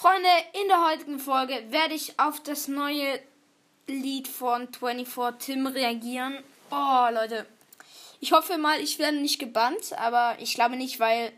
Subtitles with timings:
[0.00, 3.20] Freunde, in der heutigen Folge werde ich auf das neue
[3.86, 6.42] Lied von 24 Tim reagieren.
[6.70, 7.44] Oh, Leute.
[8.18, 11.34] Ich hoffe mal, ich werde nicht gebannt, aber ich glaube nicht, weil.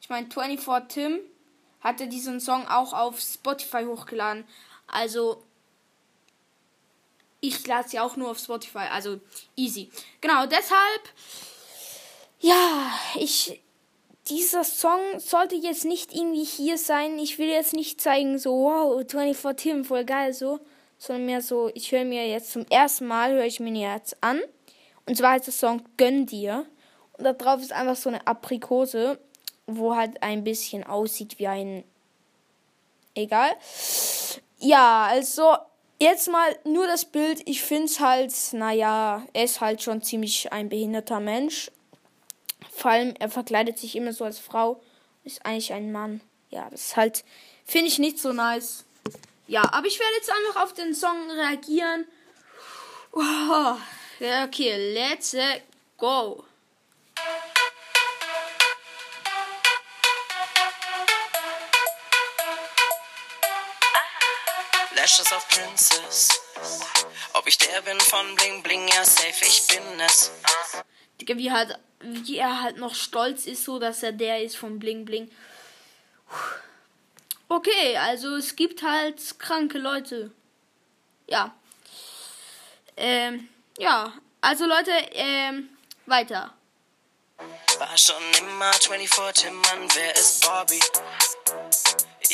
[0.00, 1.18] Ich meine, 24 Tim
[1.80, 4.46] hatte diesen Song auch auf Spotify hochgeladen.
[4.86, 5.42] Also.
[7.40, 8.86] Ich lade sie auch nur auf Spotify.
[8.92, 9.20] Also
[9.56, 9.90] easy.
[10.20, 11.12] Genau, deshalb.
[12.38, 13.60] Ja, ich
[14.28, 17.18] dieser Song sollte jetzt nicht irgendwie hier sein.
[17.18, 20.60] Ich will jetzt nicht zeigen, so, wow, 24 Tim, voll geil, so.
[20.98, 24.40] Sondern mehr so, ich höre mir jetzt zum ersten Mal, höre ich mir jetzt an.
[25.06, 26.66] Und zwar heißt der Song Gönn dir.
[27.12, 29.18] Und da drauf ist einfach so eine Aprikose,
[29.66, 31.84] wo halt ein bisschen aussieht wie ein.
[33.14, 33.50] Egal.
[34.58, 35.56] Ja, also,
[36.00, 37.42] jetzt mal nur das Bild.
[37.48, 41.70] Ich finde es halt, naja, er ist halt schon ziemlich ein behinderter Mensch.
[42.72, 44.82] Vor allem, er verkleidet sich immer so als Frau.
[45.24, 46.20] Ist eigentlich ein Mann.
[46.50, 47.24] Ja, das ist halt,
[47.64, 48.84] finde ich nicht so nice.
[49.48, 52.06] Ja, aber ich werde jetzt einfach auf den Song reagieren.
[53.12, 53.78] Wow.
[54.18, 55.36] Ja, okay, let's
[55.96, 56.44] go.
[64.94, 66.40] Lashes of Princess.
[67.34, 70.32] Ob ich der bin von Bling Bling, ja safe, ich bin es.
[71.18, 75.04] Wie halt wie er halt noch stolz ist, so dass er der ist von Bling
[75.04, 75.30] Bling.
[77.48, 80.30] Okay, also es gibt halt kranke Leute.
[81.26, 81.54] Ja.
[82.96, 84.12] Ähm, ja.
[84.40, 85.68] Also Leute, ähm,
[86.06, 86.52] weiter.
[87.78, 90.80] War schon immer 24 Tim, Mann, wer ist Bobby?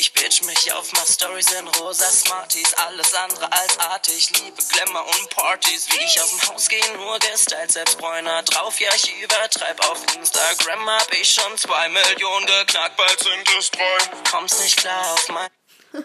[0.02, 2.74] Ich bitch mich auf, mach Stories in rosa Smarties.
[2.74, 4.32] Alles andere als artig.
[4.36, 5.88] Liebe Glamour und Partys.
[5.92, 8.80] Wie ich aus dem Haus gehe, nur gestylt, selbst Bräuner drauf.
[8.80, 10.90] Ja, ich übertreib auf Instagram.
[10.90, 13.98] Hab ich schon zwei Millionen geknackt, bald sind es drei.
[14.28, 15.48] Kommst nicht klar auf mein.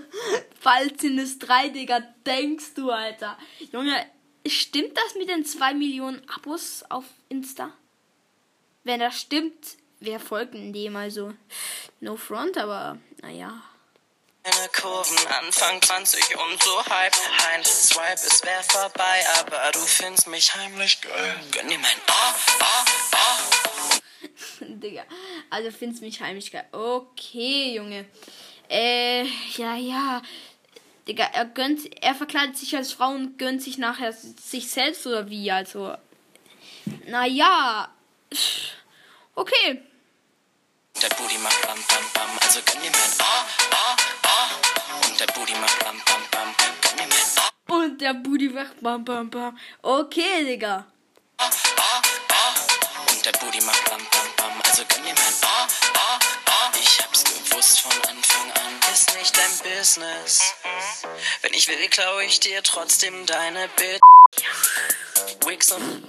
[0.63, 2.01] bald sind es drei, Digga.
[2.23, 3.35] Denkst du, Alter.
[3.71, 4.05] Junge,
[4.45, 7.73] stimmt das mit den zwei Millionen Abos auf Insta?
[8.83, 11.33] Wenn das stimmt, wer folgt dem also?
[11.99, 13.59] No front, aber naja.
[14.49, 17.13] Meine Kurven Anfang 20 und so Hype.
[17.51, 21.35] Ein Swipe, es wär vorbei, aber du findest mich heimlich geil.
[21.51, 23.97] Gönn dir mein Oh, oh, oh.
[24.61, 25.03] Digga,
[25.49, 26.65] also findest mich heimlich geil.
[26.71, 28.05] Okay, Junge.
[28.69, 29.23] Äh,
[29.57, 30.21] ja, ja.
[31.09, 35.29] Digga, er gönnt, er verkleidet sich als Frau und gönnt sich nachher sich selbst oder
[35.29, 35.93] wie, also.
[37.05, 37.93] Naja.
[39.35, 39.81] Okay.
[41.01, 45.07] Der Booty macht bam bam bam, also gönn dir mein Oh, oh, oh.
[45.07, 47.17] Und der Booty macht bam bam bam, gönn dir mein
[47.69, 47.73] Oh.
[47.75, 49.57] Und der Booty macht bam bam bam.
[49.83, 50.87] Okay, Digga.
[51.39, 53.11] Oh, oh, oh.
[53.11, 56.19] Und der Booty macht bam bam bam, also gönn dir mein Oh, oh,
[56.49, 56.77] oh.
[56.81, 60.53] Ich hab's gewusst von Anfang an, ist nicht dein Business.
[61.43, 64.01] Wenn ich will, klau ich dir trotzdem deine Bitch.
[65.45, 66.07] Wigs und...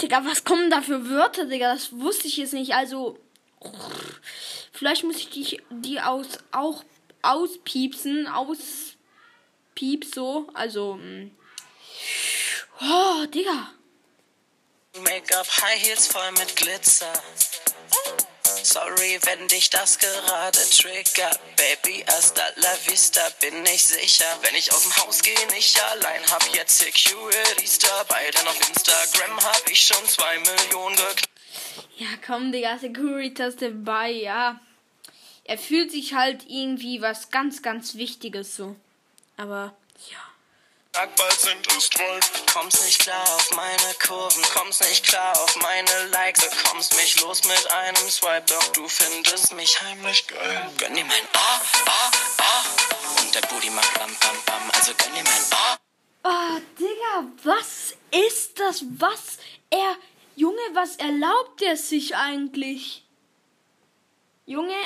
[0.00, 1.74] Digga, was kommen da für Wörter, Digga?
[1.74, 2.72] Das wusste ich jetzt nicht.
[2.74, 3.18] Also,
[4.72, 6.84] Vielleicht muss ich die, die aus, auch
[7.22, 8.26] auspiepsen.
[8.26, 8.58] Aus
[9.74, 10.48] Piep so.
[10.54, 10.94] Also.
[10.94, 11.30] Mm.
[12.80, 13.70] Oh, Digga.
[14.98, 17.12] Make-up, High Heels voll mit Glitzer.
[18.62, 22.04] Sorry, wenn dich das gerade triggert, Baby.
[22.06, 24.38] Hasta la vista, bin ich sicher.
[24.42, 28.30] Wenn ich aus dem Haus gehe, nicht allein, hab jetzt Securities dabei.
[28.30, 31.33] Denn auf Instagram hab ich schon zwei Millionen geknallt.
[31.96, 34.60] Ja, komm, Digga, Securitas dabei, ja.
[35.44, 38.76] Er fühlt sich halt irgendwie was ganz, ganz Wichtiges so.
[39.36, 39.74] Aber,
[40.10, 40.18] ja.
[40.92, 42.46] Bald sind es zwölf.
[42.52, 46.48] Kommst nicht klar auf meine Kurven, kommst nicht klar auf meine Likes.
[46.70, 50.70] Kommst mich los mit einem Swipe, doch du findest mich heimlich geil.
[50.78, 53.20] Gönn dir mein Oh, Oh, Oh.
[53.20, 55.76] Und der Booty macht Bam, Bam, Bam, also gönn dir mein Oh.
[56.26, 59.38] Oh, Digga, was ist das, was
[59.70, 59.96] er
[60.36, 63.04] Junge, was erlaubt er sich eigentlich?
[64.46, 64.76] Junge,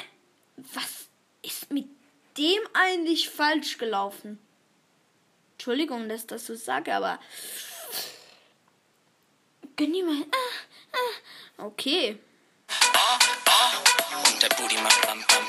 [0.57, 1.09] was
[1.43, 1.89] ist mit
[2.37, 4.39] dem eigentlich falsch gelaufen?
[5.53, 7.19] Entschuldigung, dass ich das so sage, aber.
[9.77, 10.23] Gönn dir mal.
[10.31, 10.97] Ah,
[11.59, 11.65] ah.
[11.67, 12.19] Okay.
[12.71, 14.31] Oh, oh.
[14.31, 15.48] Und der Booty macht bam, bam,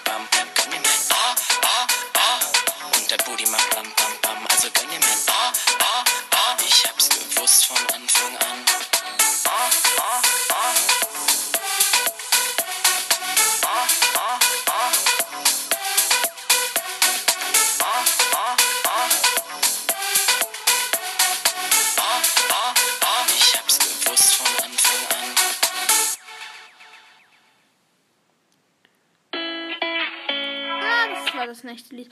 [31.40, 32.12] war das nächste Lied.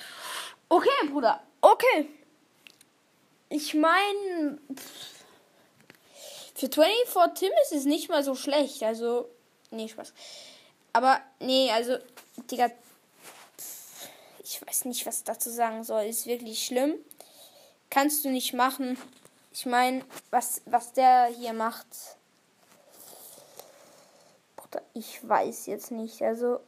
[0.69, 1.44] Okay, Bruder.
[1.62, 2.09] Okay.
[3.50, 4.59] Ich meine,
[6.56, 8.83] für 24 Tim ist es nicht mal so schlecht.
[8.83, 9.29] Also,
[9.71, 10.13] nee, Spaß.
[10.94, 11.97] Aber, nee, also,
[12.50, 12.71] Digga,
[14.44, 16.03] ich weiß nicht, was dazu sagen soll.
[16.03, 16.95] Ist wirklich schlimm.
[17.89, 18.97] Kannst du nicht machen.
[19.53, 21.88] Ich meine, was, was der hier macht.
[24.56, 26.21] Bruder, ich weiß jetzt nicht.
[26.21, 26.59] Also,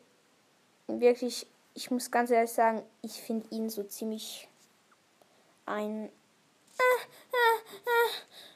[0.88, 1.46] wirklich,
[1.80, 4.50] ich muss ganz ehrlich sagen, ich finde ihn so ziemlich
[5.66, 6.12] ein.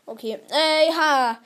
[0.06, 1.42] Okay, äh, ja.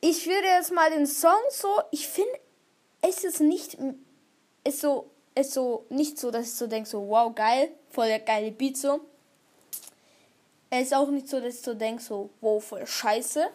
[0.00, 1.68] Ich würde jetzt mal den Song so.
[1.90, 2.32] Ich finde,
[3.02, 3.76] es ist nicht.
[4.64, 5.10] Ist so.
[5.34, 7.70] Ist so nicht so, dass ich so denke, so, wow, geil.
[7.90, 9.00] Voll der geile Beat so.
[10.70, 13.46] Es ist auch nicht so, dass ich so denke, so, wow, voll scheiße.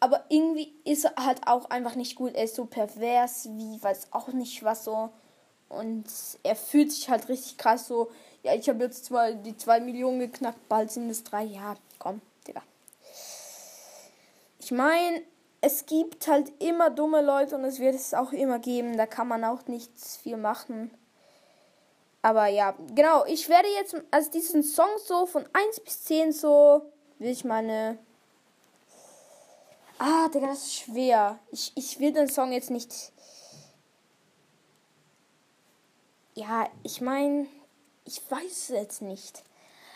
[0.00, 2.34] Aber irgendwie ist er halt auch einfach nicht gut.
[2.34, 5.10] Er ist so pervers, wie weiß auch nicht was so.
[5.70, 6.04] Und
[6.42, 8.10] er fühlt sich halt richtig krass so.
[8.42, 11.44] Ja, ich habe jetzt zwar die 2 Millionen geknackt, bald sind es 3.
[11.44, 12.62] Ja, komm, Digga.
[14.58, 15.22] Ich meine,
[15.62, 18.98] es gibt halt immer dumme Leute und es wird es auch immer geben.
[18.98, 20.90] Da kann man auch nichts viel machen.
[22.20, 23.24] Aber ja, genau.
[23.24, 26.82] Ich werde jetzt, also diesen Song so von 1 bis 10 so,
[27.18, 27.98] will ich meine
[30.02, 31.38] Ah, Digga, das ist schwer.
[31.52, 33.12] Ich, ich will den Song jetzt nicht.
[36.40, 37.48] Ja, ich meine,
[38.06, 39.44] ich weiß es jetzt nicht.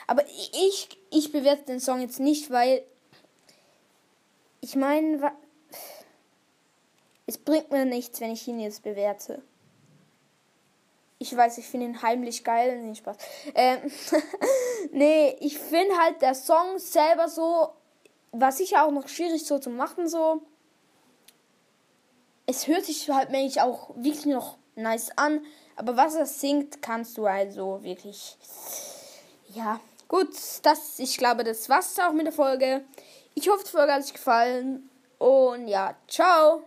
[0.06, 2.84] Aber ich, ich bewerte den Song jetzt nicht, weil.
[4.60, 5.32] Ich meine,
[7.26, 9.40] es bringt mir nichts, wenn ich ihn jetzt bewerte.
[11.18, 12.82] Ich weiß, ich finde ihn heimlich geil.
[12.82, 13.16] Nee, Spaß.
[13.54, 13.90] Ähm,
[14.92, 17.70] nee, ich finde halt der Song selber so
[18.32, 20.42] war sicher auch noch schwierig so zu machen, so.
[22.44, 25.44] Es hört sich halt nämlich auch wirklich noch nice an,
[25.76, 28.36] aber was er singt, kannst du also wirklich.
[29.48, 30.30] Ja, gut,
[30.62, 32.84] das, ich glaube, das war's auch mit der Folge.
[33.34, 34.88] Ich hoffe, die Folge hat euch gefallen
[35.18, 36.64] und ja, ciao.